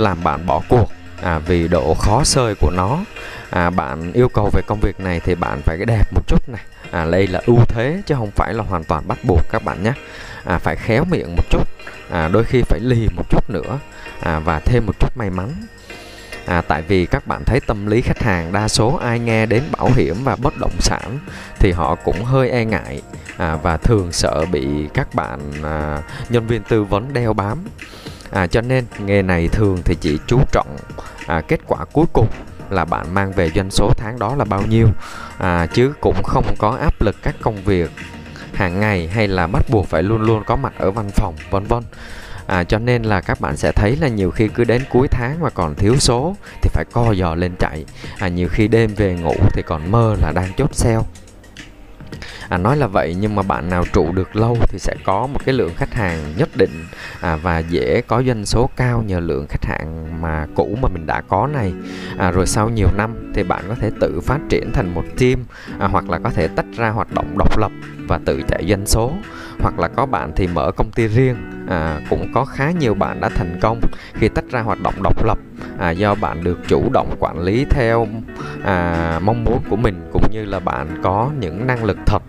làm 0.00 0.24
bạn 0.24 0.46
bỏ 0.46 0.62
cuộc 0.68 0.92
à, 1.22 1.38
vì 1.38 1.68
độ 1.68 1.94
khó 1.94 2.24
sơi 2.24 2.54
của 2.60 2.70
nó. 2.70 2.98
À, 3.50 3.70
bạn 3.70 4.12
yêu 4.12 4.28
cầu 4.28 4.50
về 4.52 4.62
công 4.66 4.80
việc 4.80 5.00
này 5.00 5.20
thì 5.24 5.34
bạn 5.34 5.60
phải 5.62 5.76
cái 5.76 5.86
đẹp 5.86 6.12
một 6.12 6.22
chút 6.26 6.48
này. 6.48 6.62
À, 6.90 7.04
đây 7.04 7.26
là 7.26 7.40
ưu 7.46 7.58
thế 7.68 8.02
chứ 8.06 8.14
không 8.14 8.30
phải 8.30 8.54
là 8.54 8.64
hoàn 8.64 8.84
toàn 8.84 9.08
bắt 9.08 9.18
buộc 9.22 9.40
các 9.50 9.64
bạn 9.64 9.82
nhé. 9.82 9.92
À, 10.44 10.58
phải 10.58 10.76
khéo 10.76 11.04
miệng 11.04 11.36
một 11.36 11.44
chút 11.50 11.68
à, 12.10 12.28
đôi 12.28 12.44
khi 12.44 12.62
phải 12.62 12.80
lì 12.80 13.08
một 13.16 13.24
chút 13.30 13.50
nữa 13.50 13.78
à, 14.20 14.38
và 14.38 14.60
thêm 14.60 14.86
một 14.86 14.98
chút 15.00 15.16
may 15.16 15.30
mắn. 15.30 15.52
À, 16.46 16.62
tại 16.68 16.82
vì 16.82 17.06
các 17.06 17.26
bạn 17.26 17.44
thấy 17.44 17.60
tâm 17.60 17.86
lý 17.86 18.00
khách 18.00 18.22
hàng 18.22 18.52
đa 18.52 18.68
số 18.68 18.96
ai 18.96 19.18
nghe 19.18 19.46
đến 19.46 19.62
bảo 19.76 19.90
hiểm 19.96 20.16
và 20.24 20.36
bất 20.36 20.56
động 20.60 20.80
sản 20.80 21.18
thì 21.58 21.72
họ 21.72 21.94
cũng 21.94 22.24
hơi 22.24 22.50
e 22.50 22.64
ngại 22.64 23.02
à, 23.36 23.56
và 23.56 23.76
thường 23.76 24.12
sợ 24.12 24.44
bị 24.52 24.66
các 24.94 25.14
bạn 25.14 25.40
à, 25.62 26.02
nhân 26.28 26.46
viên 26.46 26.62
tư 26.62 26.84
vấn 26.84 27.12
đeo 27.12 27.32
bám 27.32 27.58
à, 28.30 28.46
cho 28.46 28.60
nên 28.60 28.84
nghề 29.04 29.22
này 29.22 29.48
thường 29.48 29.78
thì 29.84 29.94
chỉ 30.00 30.18
chú 30.26 30.40
trọng 30.52 30.76
à, 31.26 31.40
kết 31.48 31.60
quả 31.66 31.84
cuối 31.92 32.06
cùng 32.12 32.28
là 32.70 32.84
bạn 32.84 33.14
mang 33.14 33.32
về 33.32 33.50
doanh 33.54 33.70
số 33.70 33.92
tháng 33.96 34.18
đó 34.18 34.34
là 34.34 34.44
bao 34.44 34.62
nhiêu. 34.66 34.88
À, 35.38 35.66
chứ 35.66 35.92
cũng 36.00 36.22
không 36.22 36.44
có 36.58 36.70
áp 36.70 37.02
lực 37.02 37.16
các 37.22 37.34
công 37.42 37.64
việc 37.64 37.90
hàng 38.54 38.80
ngày 38.80 39.08
hay 39.08 39.28
là 39.28 39.46
bắt 39.46 39.62
buộc 39.70 39.86
phải 39.86 40.02
luôn 40.02 40.22
luôn 40.22 40.42
có 40.46 40.56
mặt 40.56 40.72
ở 40.78 40.90
văn 40.90 41.10
phòng 41.10 41.34
vân 41.50 41.64
vân. 41.64 41.82
À, 42.46 42.64
cho 42.64 42.78
nên 42.78 43.02
là 43.02 43.20
các 43.20 43.40
bạn 43.40 43.56
sẽ 43.56 43.72
thấy 43.72 43.96
là 43.96 44.08
nhiều 44.08 44.30
khi 44.30 44.48
cứ 44.48 44.64
đến 44.64 44.82
cuối 44.90 45.08
tháng 45.08 45.40
mà 45.40 45.50
còn 45.50 45.74
thiếu 45.74 45.96
số 45.98 46.36
thì 46.62 46.70
phải 46.72 46.84
co 46.92 47.14
giò 47.14 47.34
lên 47.34 47.52
chạy. 47.58 47.84
À, 48.18 48.28
nhiều 48.28 48.48
khi 48.48 48.68
đêm 48.68 48.94
về 48.94 49.14
ngủ 49.14 49.34
thì 49.52 49.62
còn 49.62 49.90
mơ 49.90 50.16
là 50.22 50.32
đang 50.34 50.52
chốt 50.56 50.74
sale 50.74 51.02
à, 52.48 52.58
nói 52.58 52.76
là 52.76 52.86
vậy 52.86 53.16
nhưng 53.20 53.34
mà 53.34 53.42
bạn 53.42 53.70
nào 53.70 53.84
trụ 53.92 54.12
được 54.12 54.36
lâu 54.36 54.56
thì 54.68 54.78
sẽ 54.78 54.94
có 55.04 55.26
một 55.26 55.40
cái 55.44 55.54
lượng 55.54 55.72
khách 55.76 55.94
hàng 55.94 56.18
nhất 56.36 56.48
định. 56.56 56.84
À, 57.20 57.36
và 57.36 57.58
dễ 57.58 58.02
có 58.06 58.22
doanh 58.22 58.46
số 58.46 58.70
cao 58.76 59.02
nhờ 59.06 59.20
lượng 59.20 59.46
khách 59.48 59.64
hàng 59.64 60.20
mà 60.22 60.46
cũ 60.54 60.76
mà 60.82 60.88
mình 60.88 61.06
đã 61.06 61.20
có 61.20 61.46
này. 61.46 61.72
À, 62.18 62.30
rồi 62.30 62.46
sau 62.46 62.68
nhiều 62.68 62.88
năm 62.96 63.32
thì 63.34 63.42
bạn 63.42 63.64
có 63.68 63.74
thể 63.74 63.90
tự 64.00 64.20
phát 64.20 64.38
triển 64.48 64.70
thành 64.72 64.94
một 64.94 65.04
team 65.18 65.44
à, 65.78 65.88
hoặc 65.88 66.10
là 66.10 66.18
có 66.18 66.30
thể 66.30 66.48
tách 66.48 66.66
ra 66.76 66.90
hoạt 66.90 67.12
động 67.12 67.38
độc 67.38 67.58
lập 67.58 67.72
và 68.08 68.20
tự 68.24 68.42
chạy 68.48 68.64
doanh 68.68 68.86
số. 68.86 69.12
Hoặc 69.60 69.78
là 69.78 69.88
có 69.88 70.06
bạn 70.06 70.32
thì 70.36 70.46
mở 70.46 70.70
công 70.70 70.90
ty 70.90 71.06
riêng 71.06 71.36
à, 71.68 72.00
cũng 72.10 72.32
có 72.34 72.44
khá 72.44 72.70
nhiều 72.70 72.94
bạn 72.94 73.20
đã 73.20 73.28
thành 73.28 73.58
công 73.62 73.80
khi 74.14 74.28
tách 74.28 74.44
ra 74.50 74.60
hoạt 74.60 74.80
động 74.80 74.94
độc 75.02 75.24
lập. 75.24 75.38
À, 75.78 75.90
do 75.90 76.14
bạn 76.14 76.44
được 76.44 76.58
chủ 76.68 76.90
động 76.92 77.16
quản 77.18 77.38
lý 77.38 77.64
theo 77.70 78.06
à, 78.64 79.20
mong 79.22 79.44
muốn 79.44 79.62
của 79.70 79.76
mình 79.76 80.08
cũng 80.12 80.22
như 80.32 80.44
là 80.44 80.60
bạn 80.60 80.88
có 81.02 81.30
những 81.40 81.66
năng 81.66 81.84
lực 81.84 81.98
thật 82.06 82.22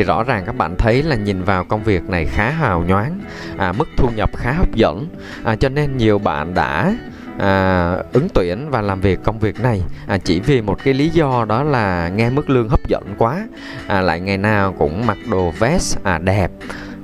thì 0.00 0.04
rõ 0.04 0.22
ràng 0.22 0.42
các 0.46 0.56
bạn 0.56 0.76
thấy 0.76 1.02
là 1.02 1.16
nhìn 1.16 1.42
vào 1.42 1.64
công 1.64 1.82
việc 1.82 2.08
này 2.08 2.26
khá 2.26 2.50
hào 2.50 2.84
nhoáng 2.88 3.20
à, 3.58 3.72
mức 3.72 3.88
thu 3.96 4.08
nhập 4.16 4.30
khá 4.36 4.52
hấp 4.52 4.74
dẫn. 4.74 5.06
À, 5.44 5.56
cho 5.56 5.68
nên 5.68 5.96
nhiều 5.96 6.18
bạn 6.18 6.54
đã 6.54 6.94
à, 7.38 7.96
ứng 8.12 8.28
tuyển 8.34 8.70
và 8.70 8.80
làm 8.80 9.00
việc 9.00 9.18
công 9.24 9.38
việc 9.38 9.60
này 9.60 9.82
à, 10.06 10.18
chỉ 10.18 10.40
vì 10.40 10.60
một 10.60 10.84
cái 10.84 10.94
lý 10.94 11.08
do 11.08 11.44
đó 11.48 11.62
là 11.62 12.08
nghe 12.08 12.30
mức 12.30 12.50
lương 12.50 12.68
hấp 12.68 12.88
dẫn 12.88 13.14
quá 13.18 13.46
à, 13.86 14.00
lại 14.00 14.20
ngày 14.20 14.38
nào 14.38 14.74
cũng 14.78 15.06
mặc 15.06 15.18
đồ 15.30 15.50
vest 15.58 15.98
à, 16.02 16.18
đẹp 16.18 16.50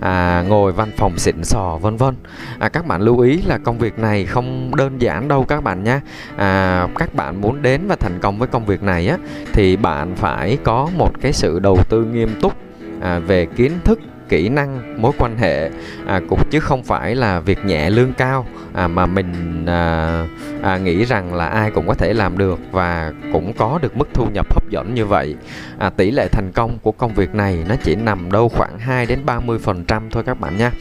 à, 0.01 0.45
ngồi 0.49 0.73
văn 0.73 0.91
phòng 0.97 1.19
xịn 1.19 1.45
sò 1.45 1.79
vân 1.83 1.97
vân. 1.97 2.15
À, 2.59 2.69
các 2.69 2.87
bạn 2.87 3.01
lưu 3.01 3.21
ý 3.21 3.43
là 3.43 3.59
công 3.59 3.79
việc 3.79 3.99
này 3.99 4.27
không 4.27 4.77
đơn 4.77 5.01
giản 5.01 5.29
đâu 5.29 5.45
các 5.45 5.63
bạn 5.65 5.85
nhé 5.85 6.01
à, 6.37 6.89
các 6.99 7.15
bạn 7.15 7.41
muốn 7.41 7.63
đến 7.63 7.81
và 7.87 7.97
thành 7.97 8.19
công 8.21 8.39
với 8.39 8.49
công 8.49 8.67
việc 8.67 8.83
này 8.83 9.09
á 9.09 9.17
thì 9.53 9.77
bạn 9.77 10.17
phải 10.17 10.59
có 10.65 10.89
một 10.97 11.11
cái 11.21 11.33
sự 11.33 11.59
đầu 11.59 11.79
tư 11.89 12.05
nghiêm 12.05 12.41
túc 12.41 12.66
à, 13.01 13.19
về 13.19 13.47
kiến 13.47 13.73
thức 13.85 14.01
kỹ 14.29 14.49
năng 14.49 15.03
mối 15.03 15.13
quan 15.19 15.39
hệ 15.39 15.71
à, 16.07 16.21
cũng 16.29 16.41
chứ 16.51 16.61
không 16.61 16.83
phải 16.83 17.15
là 17.15 17.41
việc 17.41 17.65
nhẹ 17.65 17.91
lương 17.91 18.13
cao 18.13 18.47
à, 18.75 18.89
mà 18.89 19.07
mình 19.07 19.67
à, 19.67 20.27
à, 20.63 20.79
nghĩ 20.79 21.05
rằng 21.05 21.35
là 21.35 21.47
ai 21.47 21.71
cũng 21.71 21.87
có 21.87 21.95
thể 21.95 22.13
làm 22.13 22.39
được 22.39 22.59
và 22.71 23.13
cũng 23.33 23.53
có 23.53 23.79
được 23.83 23.97
mức 23.97 24.09
thu 24.15 24.27
nhập 24.35 24.55
hấp 24.55 24.71
dẫn 24.71 24.95
như 24.95 25.07
vậy. 25.07 25.37
À, 25.79 25.91
tỷ 25.91 26.11
lệ 26.11 26.29
thành 26.33 26.53
công 26.55 26.79
của 26.83 26.93
công 26.93 27.15
việc 27.15 27.35
này 27.35 27.65
nó 27.69 27.75
chỉ 27.83 27.95
nằm 27.95 28.33
đâu 28.33 28.49
khoảng 28.49 28.79
2 28.79 29.07
đến 29.07 29.19
30 29.27 29.59
phần 29.59 29.85
trăm 29.85 30.11
thôi 30.11 30.23
các 30.27 30.41
bạn 30.41 30.57
nha 30.57 30.73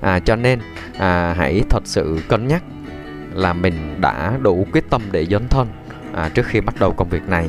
à, 0.00 0.18
cho 0.18 0.36
nên 0.36 0.58
à, 0.98 1.34
hãy 1.38 1.62
thật 1.70 1.82
sự 1.84 2.18
cân 2.28 2.48
nhắc 2.48 2.62
là 3.34 3.52
mình 3.52 4.00
đã 4.00 4.38
đủ 4.42 4.66
quyết 4.72 4.90
tâm 4.90 5.02
để 5.12 5.26
dấn 5.26 5.48
thân 5.48 5.68
à, 6.14 6.28
trước 6.28 6.46
khi 6.46 6.60
bắt 6.60 6.74
đầu 6.80 6.92
công 6.92 7.08
việc 7.08 7.28
này 7.28 7.48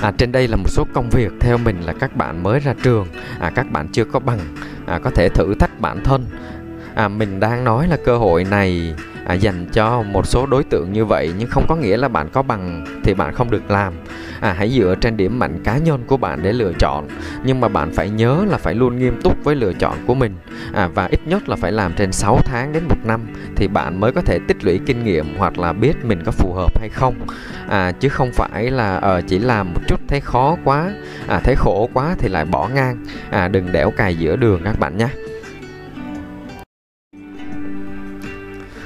à, 0.00 0.12
trên 0.18 0.32
đây 0.32 0.48
là 0.48 0.56
một 0.56 0.68
số 0.68 0.86
công 0.92 1.10
việc 1.10 1.32
theo 1.40 1.58
mình 1.58 1.80
là 1.80 1.92
các 1.92 2.16
bạn 2.16 2.42
mới 2.42 2.60
ra 2.60 2.74
trường. 2.82 3.06
À, 3.40 3.50
các 3.54 3.70
bạn 3.72 3.88
chưa 3.88 4.04
có 4.04 4.18
bằng 4.18 4.38
à, 4.86 4.98
có 4.98 5.10
thể 5.10 5.28
thử 5.28 5.54
thách 5.54 5.80
bản 5.80 6.04
thân. 6.04 6.26
À, 6.94 7.08
mình 7.08 7.40
đang 7.40 7.64
nói 7.64 7.88
là 7.88 7.96
cơ 8.04 8.18
hội 8.18 8.44
này 8.44 8.94
à, 9.24 9.34
dành 9.34 9.66
cho 9.72 10.02
một 10.02 10.26
số 10.26 10.46
đối 10.46 10.64
tượng 10.64 10.92
như 10.92 11.04
vậy 11.04 11.32
nhưng 11.38 11.48
không 11.48 11.64
có 11.68 11.76
nghĩa 11.76 11.96
là 11.96 12.08
bạn 12.08 12.28
có 12.32 12.42
bằng 12.42 12.84
thì 13.04 13.14
bạn 13.14 13.34
không 13.34 13.50
được 13.50 13.70
làm. 13.70 13.92
À, 14.40 14.54
hãy 14.58 14.70
dựa 14.70 14.94
trên 15.00 15.16
điểm 15.16 15.38
mạnh 15.38 15.60
cá 15.64 15.78
nhân 15.78 16.04
của 16.06 16.16
bạn 16.16 16.42
để 16.42 16.52
lựa 16.52 16.72
chọn 16.78 17.08
nhưng 17.44 17.60
mà 17.60 17.68
bạn 17.68 17.92
phải 17.92 18.10
nhớ 18.10 18.44
là 18.48 18.58
phải 18.58 18.74
luôn 18.74 18.98
nghiêm 18.98 19.20
túc 19.22 19.44
với 19.44 19.54
lựa 19.54 19.72
chọn 19.72 19.96
của 20.06 20.14
mình. 20.14 20.34
À, 20.72 20.88
và 20.94 21.06
ít 21.06 21.20
nhất 21.26 21.48
là 21.48 21.56
phải 21.56 21.72
làm 21.72 21.92
trên 21.96 22.12
6 22.12 22.38
tháng 22.44 22.72
đến 22.72 22.82
một 22.88 22.96
năm 23.04 23.20
thì 23.56 23.68
bạn 23.68 24.00
mới 24.00 24.12
có 24.12 24.20
thể 24.20 24.38
tích 24.48 24.64
lũy 24.64 24.80
kinh 24.86 25.04
nghiệm 25.04 25.36
hoặc 25.38 25.58
là 25.58 25.72
biết 25.72 26.04
mình 26.04 26.22
có 26.24 26.32
phù 26.32 26.52
hợp 26.52 26.80
hay 26.80 26.88
không. 26.88 27.14
À, 27.68 27.92
chứ 27.92 28.08
không 28.08 28.30
phải 28.32 28.70
là 28.70 28.96
à, 28.96 29.20
chỉ 29.20 29.38
làm 29.38 29.72
một 29.74 29.80
chút 29.88 30.00
thấy 30.08 30.20
khó 30.20 30.56
quá 30.64 30.90
à, 31.28 31.40
thấy 31.44 31.54
khổ 31.56 31.88
quá 31.92 32.14
thì 32.18 32.28
lại 32.28 32.44
bỏ 32.44 32.68
ngang. 32.74 33.04
À, 33.30 33.48
đừng 33.48 33.72
đẻo 33.72 33.90
cài 33.90 34.16
giữa 34.16 34.36
đường 34.36 34.60
các 34.64 34.78
bạn 34.78 34.96
nhé. 34.96 35.08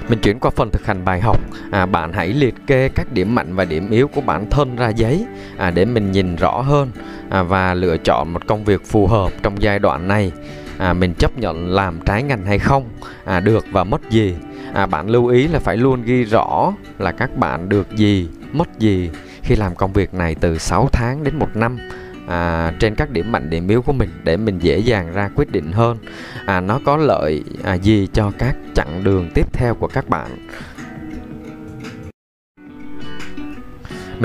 Mình 0.08 0.18
chuyển 0.18 0.38
qua 0.38 0.50
phần 0.56 0.70
thực 0.70 0.86
hành 0.86 1.04
bài 1.04 1.20
học. 1.20 1.40
À, 1.70 1.86
bạn 1.86 2.12
hãy 2.12 2.28
liệt 2.28 2.54
kê 2.66 2.88
các 2.88 3.12
điểm 3.12 3.34
mạnh 3.34 3.54
và 3.54 3.64
điểm 3.64 3.90
yếu 3.90 4.08
của 4.08 4.20
bản 4.20 4.50
thân 4.50 4.76
ra 4.76 4.88
giấy 4.88 5.26
à, 5.56 5.70
để 5.70 5.84
mình 5.84 6.12
nhìn 6.12 6.36
rõ 6.36 6.60
hơn 6.60 6.90
à, 7.30 7.42
và 7.42 7.74
lựa 7.74 7.96
chọn 7.96 8.32
một 8.32 8.46
công 8.46 8.64
việc 8.64 8.86
phù 8.86 9.06
hợp 9.06 9.32
trong 9.42 9.62
giai 9.62 9.78
đoạn 9.78 10.08
này. 10.08 10.32
À, 10.78 10.92
mình 10.92 11.14
chấp 11.18 11.38
nhận 11.38 11.68
làm 11.68 12.00
trái 12.00 12.22
ngành 12.22 12.46
hay 12.46 12.58
không? 12.58 12.88
À, 13.24 13.40
được 13.40 13.64
và 13.70 13.84
mất 13.84 14.10
gì? 14.10 14.34
À, 14.74 14.86
bạn 14.86 15.10
lưu 15.10 15.26
ý 15.26 15.48
là 15.48 15.58
phải 15.58 15.76
luôn 15.76 16.02
ghi 16.02 16.24
rõ 16.24 16.72
là 16.98 17.12
các 17.12 17.36
bạn 17.36 17.68
được 17.68 17.96
gì, 17.96 18.28
mất 18.52 18.78
gì 18.78 19.10
khi 19.42 19.56
làm 19.56 19.74
công 19.74 19.92
việc 19.92 20.14
này 20.14 20.34
từ 20.40 20.58
6 20.58 20.88
tháng 20.92 21.24
đến 21.24 21.38
1 21.38 21.48
năm 21.54 21.78
à, 22.28 22.72
trên 22.78 22.94
các 22.94 23.10
điểm 23.10 23.32
mạnh 23.32 23.50
điểm 23.50 23.68
yếu 23.68 23.82
của 23.82 23.92
mình 23.92 24.10
để 24.24 24.36
mình 24.36 24.58
dễ 24.58 24.78
dàng 24.78 25.12
ra 25.12 25.30
quyết 25.34 25.52
định 25.52 25.72
hơn. 25.72 25.98
À, 26.46 26.60
nó 26.60 26.80
có 26.84 26.96
lợi 26.96 27.44
à, 27.64 27.74
gì 27.74 28.08
cho 28.12 28.32
các 28.38 28.56
chặng 28.74 29.04
đường 29.04 29.30
tiếp 29.34 29.52
theo 29.52 29.74
của 29.74 29.88
các 29.88 30.08
bạn? 30.08 30.46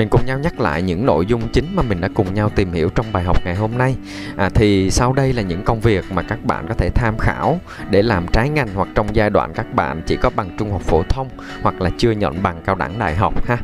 Mình 0.00 0.08
cùng 0.08 0.26
nhau 0.26 0.38
nhắc 0.38 0.60
lại 0.60 0.82
những 0.82 1.06
nội 1.06 1.26
dung 1.26 1.48
chính 1.48 1.76
mà 1.76 1.82
mình 1.82 2.00
đã 2.00 2.08
cùng 2.14 2.34
nhau 2.34 2.50
tìm 2.54 2.72
hiểu 2.72 2.90
trong 2.94 3.06
bài 3.12 3.22
học 3.22 3.36
ngày 3.44 3.54
hôm 3.54 3.78
nay. 3.78 3.96
À, 4.36 4.50
thì 4.54 4.90
sau 4.90 5.12
đây 5.12 5.32
là 5.32 5.42
những 5.42 5.64
công 5.64 5.80
việc 5.80 6.04
mà 6.12 6.22
các 6.22 6.44
bạn 6.44 6.66
có 6.68 6.74
thể 6.74 6.90
tham 6.94 7.18
khảo 7.18 7.60
để 7.90 8.02
làm 8.02 8.26
trái 8.28 8.48
ngành 8.48 8.68
hoặc 8.74 8.88
trong 8.94 9.16
giai 9.16 9.30
đoạn 9.30 9.52
các 9.54 9.74
bạn 9.74 10.02
chỉ 10.06 10.16
có 10.16 10.30
bằng 10.36 10.50
trung 10.58 10.72
học 10.72 10.82
phổ 10.82 11.02
thông 11.02 11.28
hoặc 11.62 11.80
là 11.80 11.90
chưa 11.98 12.10
nhận 12.10 12.42
bằng 12.42 12.60
cao 12.64 12.74
đẳng 12.74 12.98
đại 12.98 13.16
học 13.16 13.46
ha. 13.46 13.58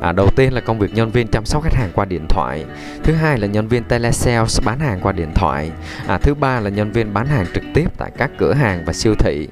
À, 0.00 0.12
đầu 0.12 0.28
tiên 0.36 0.52
là 0.52 0.60
công 0.60 0.78
việc 0.78 0.94
nhân 0.94 1.10
viên 1.10 1.28
chăm 1.28 1.44
sóc 1.44 1.62
khách 1.62 1.74
hàng 1.74 1.90
qua 1.94 2.04
điện 2.04 2.26
thoại. 2.28 2.64
Thứ 3.02 3.12
hai 3.12 3.38
là 3.38 3.46
nhân 3.46 3.68
viên 3.68 3.84
telesales 3.84 4.60
bán 4.64 4.80
hàng 4.80 5.00
qua 5.02 5.12
điện 5.12 5.32
thoại. 5.34 5.70
À, 6.06 6.18
thứ 6.18 6.34
ba 6.34 6.60
là 6.60 6.70
nhân 6.70 6.92
viên 6.92 7.14
bán 7.14 7.26
hàng 7.26 7.46
trực 7.54 7.64
tiếp 7.74 7.86
tại 7.98 8.10
các 8.16 8.30
cửa 8.38 8.52
hàng 8.52 8.84
và 8.86 8.92
siêu 8.92 9.14
thị. 9.18 9.48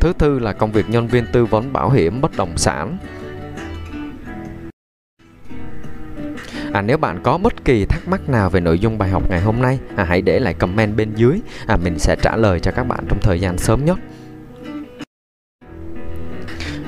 Thứ 0.00 0.12
tư 0.18 0.38
là 0.38 0.52
công 0.52 0.72
việc 0.72 0.88
nhân 0.88 1.06
viên 1.06 1.26
tư 1.32 1.44
vấn 1.46 1.72
bảo 1.72 1.90
hiểm 1.90 2.20
bất 2.20 2.36
động 2.36 2.56
sản. 2.56 2.98
À, 6.72 6.82
nếu 6.82 6.98
bạn 6.98 7.20
có 7.22 7.38
bất 7.38 7.64
kỳ 7.64 7.84
thắc 7.84 8.08
mắc 8.08 8.28
nào 8.28 8.50
về 8.50 8.60
nội 8.60 8.78
dung 8.78 8.98
bài 8.98 9.10
học 9.10 9.30
ngày 9.30 9.40
hôm 9.40 9.62
nay, 9.62 9.78
à, 9.96 10.04
hãy 10.04 10.22
để 10.22 10.38
lại 10.38 10.54
comment 10.54 10.96
bên 10.96 11.14
dưới. 11.14 11.40
À, 11.66 11.76
mình 11.76 11.98
sẽ 11.98 12.16
trả 12.16 12.36
lời 12.36 12.60
cho 12.60 12.70
các 12.70 12.84
bạn 12.84 13.04
trong 13.08 13.18
thời 13.22 13.40
gian 13.40 13.58
sớm 13.58 13.84
nhất. 13.84 13.98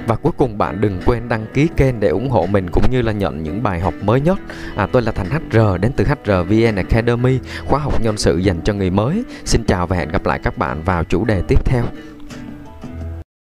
Và 0.07 0.17
cuối 0.17 0.33
cùng 0.37 0.59
bạn 0.59 0.81
đừng 0.81 1.01
quên 1.07 1.29
đăng 1.29 1.47
ký 1.55 1.69
kênh 1.77 2.01
để 2.01 2.09
ủng 2.09 2.31
hộ 2.31 2.47
mình 2.47 2.67
cũng 2.73 2.85
như 2.91 3.03
là 3.03 3.13
nhận 3.13 3.43
những 3.43 3.63
bài 3.63 3.81
học 3.81 3.95
mới 4.03 4.21
nhất. 4.21 4.39
À, 4.77 4.87
tôi 4.93 5.03
là 5.03 5.13
Thành 5.13 5.27
HR 5.31 5.59
đến 5.81 5.93
từ 5.97 6.05
HR 6.05 6.31
VN 6.49 6.77
Academy, 6.77 7.39
khóa 7.65 7.79
học 7.79 8.03
nhân 8.03 8.17
sự 8.17 8.39
dành 8.39 8.61
cho 8.65 8.75
người 8.75 8.91
mới. 8.91 9.25
Xin 9.45 9.65
chào 9.65 9.87
và 9.87 9.97
hẹn 9.97 10.09
gặp 10.09 10.27
lại 10.27 10.41
các 10.43 10.59
bạn 10.59 10.83
vào 10.83 11.05
chủ 11.05 11.25
đề 11.25 11.43
tiếp 11.49 11.65
theo. 11.65 11.85